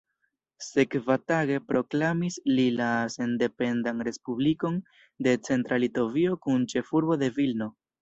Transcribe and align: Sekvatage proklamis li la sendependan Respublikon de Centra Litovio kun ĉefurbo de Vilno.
Sekvatage 0.67 1.57
proklamis 1.71 2.39
li 2.53 2.65
la 2.79 2.89
sendependan 3.17 4.03
Respublikon 4.09 4.83
de 5.29 5.37
Centra 5.53 5.83
Litovio 5.89 6.43
kun 6.49 6.69
ĉefurbo 6.77 7.25
de 7.25 7.35
Vilno. 7.41 7.75